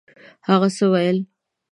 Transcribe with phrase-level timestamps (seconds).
[0.47, 1.17] هغه څه ویل؟